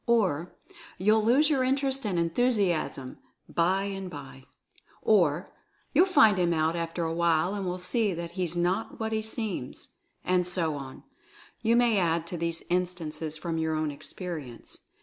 Or, 0.07 0.55
"You'll 0.97 1.23
lose 1.23 1.51
your 1.51 1.63
interest 1.63 2.07
and 2.07 2.17
enthusiasm, 2.17 3.19
bye 3.47 3.83
and 3.83 4.09
bye." 4.09 4.45
Or, 5.03 5.53
"You'll 5.93 6.07
find 6.07 6.39
him 6.39 6.55
out 6.55 6.75
after 6.75 7.03
a 7.03 7.13
while 7.13 7.53
and 7.53 7.67
will 7.67 7.77
see 7.77 8.11
that 8.15 8.31
he's 8.31 8.57
not 8.57 8.99
what 8.99 9.11
he 9.11 9.21
seems." 9.21 9.89
And 10.25 10.47
so 10.47 10.75
on— 10.75 11.03
you 11.61 11.75
may 11.75 11.99
add 11.99 12.25
to 12.25 12.37
these 12.37 12.63
instances 12.71 13.37
from 13.37 13.59
your 13.59 13.75
own 13.75 13.91
experience. 13.91 14.79